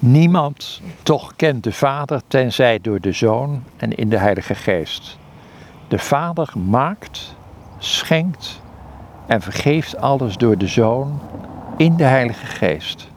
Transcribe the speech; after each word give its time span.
Niemand 0.00 0.80
toch 1.02 1.36
kent 1.36 1.64
de 1.64 1.72
Vader 1.72 2.20
tenzij 2.28 2.78
door 2.80 3.00
de 3.00 3.12
Zoon 3.12 3.62
en 3.76 3.96
in 3.96 4.08
de 4.08 4.18
Heilige 4.18 4.54
Geest. 4.54 5.18
De 5.88 5.98
Vader 5.98 6.52
maakt, 6.70 7.34
schenkt 7.78 8.60
en 9.26 9.40
vergeeft 9.40 9.96
alles 9.96 10.36
door 10.36 10.58
de 10.58 10.66
Zoon 10.66 11.20
in 11.76 11.96
de 11.96 12.04
Heilige 12.04 12.46
Geest. 12.46 13.08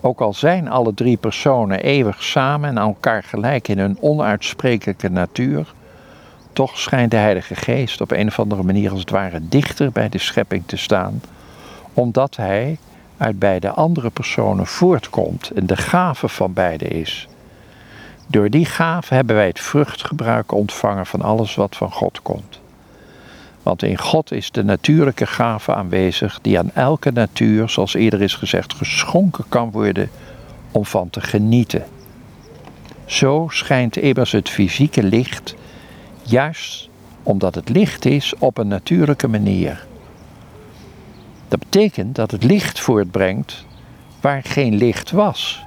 Ook 0.00 0.20
al 0.20 0.32
zijn 0.32 0.68
alle 0.68 0.94
drie 0.94 1.16
personen 1.16 1.80
eeuwig 1.80 2.22
samen 2.22 2.68
en 2.68 2.78
elkaar 2.78 3.22
gelijk 3.22 3.68
in 3.68 3.78
hun 3.78 3.96
onuitsprekelijke 4.00 5.08
natuur, 5.08 5.72
toch 6.52 6.78
schijnt 6.78 7.10
de 7.10 7.16
Heilige 7.16 7.54
Geest 7.54 8.00
op 8.00 8.10
een 8.10 8.26
of 8.26 8.38
andere 8.38 8.62
manier 8.62 8.90
als 8.90 9.00
het 9.00 9.10
ware 9.10 9.48
dichter 9.48 9.92
bij 9.92 10.08
de 10.08 10.18
schepping 10.18 10.62
te 10.66 10.76
staan, 10.76 11.22
omdat 11.94 12.36
Hij 12.36 12.78
uit 13.22 13.38
beide 13.38 13.70
andere 13.70 14.10
personen 14.10 14.66
voortkomt 14.66 15.50
en 15.50 15.66
de 15.66 15.76
gave 15.76 16.28
van 16.28 16.52
beide 16.52 16.88
is. 16.88 17.28
Door 18.26 18.50
die 18.50 18.64
gave 18.64 19.14
hebben 19.14 19.36
wij 19.36 19.46
het 19.46 19.60
vruchtgebruik 19.60 20.52
ontvangen 20.52 21.06
van 21.06 21.22
alles 21.22 21.54
wat 21.54 21.76
van 21.76 21.92
God 21.92 22.22
komt. 22.22 22.60
Want 23.62 23.82
in 23.82 23.98
God 23.98 24.32
is 24.32 24.50
de 24.50 24.64
natuurlijke 24.64 25.26
gave 25.26 25.74
aanwezig 25.74 26.38
die 26.42 26.58
aan 26.58 26.70
elke 26.74 27.10
natuur, 27.10 27.68
zoals 27.68 27.94
eerder 27.94 28.22
is 28.22 28.34
gezegd, 28.34 28.74
geschonken 28.74 29.44
kan 29.48 29.70
worden 29.70 30.10
om 30.72 30.84
van 30.84 31.10
te 31.10 31.20
genieten. 31.20 31.84
Zo 33.04 33.46
schijnt 33.50 33.96
immers 33.96 34.32
het 34.32 34.48
fysieke 34.48 35.02
licht, 35.02 35.54
juist 36.22 36.88
omdat 37.22 37.54
het 37.54 37.68
licht 37.68 38.04
is, 38.04 38.34
op 38.38 38.58
een 38.58 38.68
natuurlijke 38.68 39.28
manier. 39.28 39.86
Dat 41.52 41.60
betekent 41.60 42.14
dat 42.14 42.30
het 42.30 42.44
licht 42.44 42.80
voortbrengt 42.80 43.64
waar 44.20 44.42
geen 44.42 44.74
licht 44.74 45.10
was. 45.10 45.64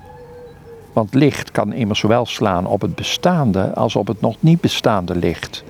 Want 0.94 1.14
licht 1.14 1.52
kan 1.52 1.74
immers 1.74 2.00
zowel 2.00 2.26
slaan 2.26 2.66
op 2.66 2.82
het 2.82 2.96
bestaande 2.96 3.74
als 3.74 3.96
op 3.96 4.08
het 4.08 4.22
nog 4.22 4.36
niet 4.40 4.62
bestaande 4.62 5.16
licht. 5.16 5.64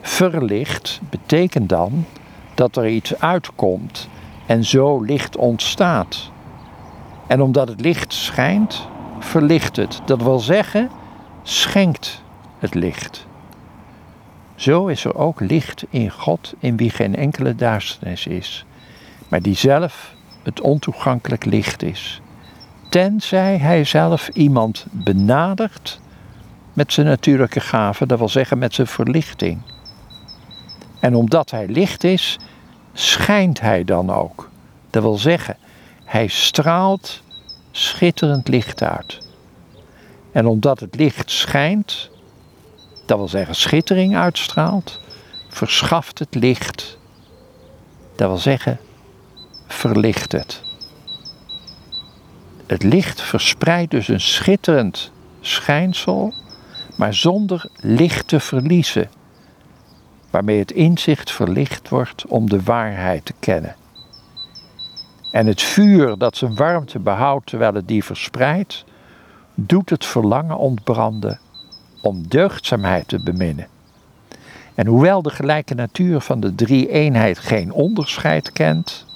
Verlicht 0.00 1.00
betekent 1.10 1.68
dan 1.68 2.04
dat 2.54 2.76
er 2.76 2.88
iets 2.88 3.20
uitkomt 3.20 4.08
en 4.46 4.64
zo 4.64 5.00
licht 5.00 5.36
ontstaat. 5.36 6.30
En 7.26 7.40
omdat 7.40 7.68
het 7.68 7.80
licht 7.80 8.12
schijnt, 8.12 8.88
verlicht 9.18 9.76
het. 9.76 10.00
Dat 10.04 10.22
wil 10.22 10.38
zeggen, 10.38 10.90
schenkt 11.42 12.22
het 12.58 12.74
licht. 12.74 13.26
Zo 14.54 14.86
is 14.86 15.04
er 15.04 15.14
ook 15.16 15.40
licht 15.40 15.84
in 15.90 16.10
God 16.10 16.54
in 16.58 16.76
wie 16.76 16.90
geen 16.90 17.16
enkele 17.16 17.54
duisternis 17.54 18.26
is 18.26 18.66
maar 19.32 19.42
die 19.42 19.56
zelf 19.56 20.14
het 20.42 20.60
ontoegankelijk 20.60 21.44
licht 21.44 21.82
is. 21.82 22.20
Tenzij 22.88 23.58
hij 23.58 23.84
zelf 23.84 24.28
iemand 24.28 24.86
benadert 24.90 26.00
met 26.72 26.92
zijn 26.92 27.06
natuurlijke 27.06 27.60
gaven, 27.60 28.08
dat 28.08 28.18
wil 28.18 28.28
zeggen 28.28 28.58
met 28.58 28.74
zijn 28.74 28.86
verlichting. 28.86 29.62
En 31.00 31.14
omdat 31.14 31.50
hij 31.50 31.66
licht 31.68 32.04
is, 32.04 32.38
schijnt 32.92 33.60
hij 33.60 33.84
dan 33.84 34.10
ook. 34.10 34.50
Dat 34.90 35.02
wil 35.02 35.16
zeggen, 35.18 35.56
hij 36.04 36.26
straalt 36.26 37.22
schitterend 37.70 38.48
licht 38.48 38.82
uit. 38.82 39.28
En 40.32 40.46
omdat 40.46 40.80
het 40.80 40.94
licht 40.94 41.30
schijnt, 41.30 42.10
dat 43.06 43.18
wil 43.18 43.28
zeggen 43.28 43.54
schittering 43.54 44.16
uitstraalt, 44.16 45.00
verschaft 45.48 46.18
het 46.18 46.34
licht, 46.34 46.98
dat 48.16 48.28
wil 48.28 48.38
zeggen 48.38 48.78
verlicht 49.72 50.32
het. 50.32 50.62
Het 52.66 52.82
licht 52.82 53.20
verspreidt 53.20 53.90
dus 53.90 54.08
een 54.08 54.20
schitterend 54.20 55.10
schijnsel, 55.40 56.34
maar 56.96 57.14
zonder 57.14 57.70
licht 57.76 58.28
te 58.28 58.40
verliezen, 58.40 59.10
waarmee 60.30 60.58
het 60.58 60.70
inzicht 60.70 61.30
verlicht 61.30 61.88
wordt 61.88 62.26
om 62.26 62.48
de 62.48 62.62
waarheid 62.62 63.24
te 63.24 63.34
kennen. 63.40 63.76
En 65.30 65.46
het 65.46 65.62
vuur 65.62 66.18
dat 66.18 66.36
zijn 66.36 66.54
warmte 66.54 66.98
behoudt 66.98 67.46
terwijl 67.46 67.74
het 67.74 67.88
die 67.88 68.04
verspreidt, 68.04 68.84
doet 69.54 69.90
het 69.90 70.04
verlangen 70.04 70.58
ontbranden 70.58 71.40
om 72.02 72.28
deugdzaamheid 72.28 73.08
te 73.08 73.22
beminnen. 73.22 73.66
En 74.74 74.86
hoewel 74.86 75.22
de 75.22 75.30
gelijke 75.30 75.74
natuur 75.74 76.20
van 76.20 76.40
de 76.40 76.54
drie 76.54 76.88
eenheid 76.88 77.38
geen 77.38 77.72
onderscheid 77.72 78.52
kent, 78.52 79.06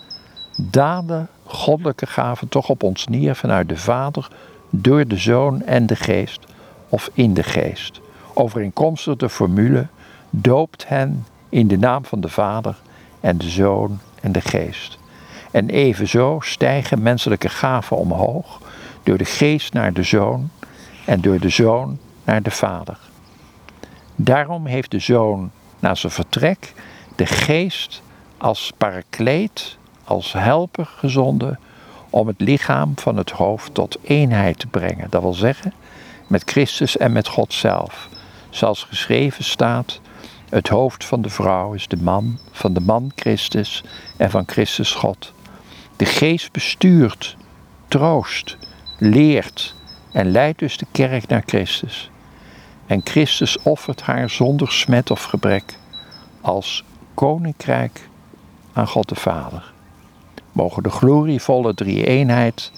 dalen 0.56 1.28
goddelijke 1.44 2.06
gaven 2.06 2.48
toch 2.48 2.68
op 2.68 2.82
ons 2.82 3.06
neer 3.06 3.36
vanuit 3.36 3.68
de 3.68 3.76
Vader, 3.76 4.28
door 4.70 5.06
de 5.06 5.16
Zoon 5.16 5.62
en 5.62 5.86
de 5.86 5.96
Geest, 5.96 6.44
of 6.88 7.10
in 7.12 7.34
de 7.34 7.42
Geest. 7.42 8.00
Overeenkomstig 8.34 9.16
de 9.16 9.28
formule 9.28 9.86
doopt 10.30 10.88
hen 10.88 11.26
in 11.48 11.68
de 11.68 11.78
naam 11.78 12.04
van 12.04 12.20
de 12.20 12.28
Vader 12.28 12.76
en 13.20 13.38
de 13.38 13.48
Zoon 13.50 13.98
en 14.20 14.32
de 14.32 14.40
Geest. 14.40 14.98
En 15.50 15.70
evenzo 15.70 16.40
stijgen 16.40 17.02
menselijke 17.02 17.48
gaven 17.48 17.96
omhoog, 17.96 18.60
door 19.02 19.18
de 19.18 19.24
Geest 19.24 19.72
naar 19.72 19.92
de 19.92 20.02
Zoon 20.02 20.50
en 21.04 21.20
door 21.20 21.38
de 21.38 21.48
Zoon 21.48 21.98
naar 22.24 22.42
de 22.42 22.50
Vader. 22.50 22.98
Daarom 24.16 24.66
heeft 24.66 24.90
de 24.90 24.98
Zoon 24.98 25.50
na 25.78 25.94
zijn 25.94 26.12
vertrek 26.12 26.72
de 27.16 27.26
Geest 27.26 28.02
als 28.38 28.72
parakleet 28.76 29.78
als 30.06 30.32
helper 30.32 30.86
gezonden 30.86 31.58
om 32.10 32.26
het 32.26 32.40
lichaam 32.40 32.92
van 32.98 33.16
het 33.16 33.30
hoofd 33.30 33.74
tot 33.74 33.98
eenheid 34.02 34.58
te 34.58 34.66
brengen. 34.66 35.10
Dat 35.10 35.22
wil 35.22 35.34
zeggen, 35.34 35.72
met 36.26 36.42
Christus 36.44 36.96
en 36.96 37.12
met 37.12 37.28
God 37.28 37.52
zelf. 37.52 38.08
Zoals 38.50 38.82
geschreven 38.82 39.44
staat, 39.44 40.00
het 40.48 40.68
hoofd 40.68 41.04
van 41.04 41.22
de 41.22 41.28
vrouw 41.28 41.72
is 41.72 41.88
de 41.88 41.96
man, 41.96 42.38
van 42.50 42.72
de 42.72 42.80
man 42.80 43.12
Christus 43.14 43.82
en 44.16 44.30
van 44.30 44.42
Christus 44.46 44.92
God. 44.92 45.32
De 45.96 46.04
geest 46.04 46.52
bestuurt, 46.52 47.36
troost, 47.88 48.56
leert 48.98 49.74
en 50.12 50.30
leidt 50.30 50.58
dus 50.58 50.76
de 50.76 50.86
kerk 50.92 51.28
naar 51.28 51.42
Christus. 51.46 52.10
En 52.86 53.00
Christus 53.04 53.58
offert 53.62 54.02
haar 54.02 54.30
zonder 54.30 54.72
smet 54.72 55.10
of 55.10 55.22
gebrek 55.22 55.78
als 56.40 56.84
koninkrijk 57.14 58.08
aan 58.72 58.88
God 58.88 59.08
de 59.08 59.14
Vader 59.14 59.74
mogen 60.56 60.82
de 60.82 60.90
glorievolle 60.90 61.74
drie-eenheid 61.74 62.70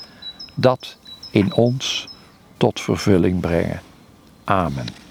dat 0.55 0.97
in 1.31 1.55
ons 1.55 2.09
tot 2.57 2.81
vervulling 2.81 3.41
brengen. 3.41 3.81
Amen. 4.45 5.07